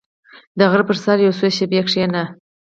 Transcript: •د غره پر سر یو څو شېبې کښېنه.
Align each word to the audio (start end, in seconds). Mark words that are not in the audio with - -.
•د 0.57 0.59
غره 0.71 0.83
پر 0.89 0.97
سر 1.03 1.17
یو 1.25 1.33
څو 1.39 1.47
شېبې 1.55 1.79
کښېنه. 1.87 2.23